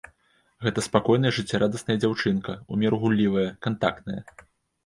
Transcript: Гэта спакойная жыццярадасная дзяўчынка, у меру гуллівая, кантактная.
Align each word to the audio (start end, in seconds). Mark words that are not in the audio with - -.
Гэта 0.67 0.83
спакойная 0.85 1.33
жыццярадасная 1.39 1.97
дзяўчынка, 2.01 2.57
у 2.73 2.81
меру 2.85 3.01
гуллівая, 3.05 3.47
кантактная. 3.67 4.21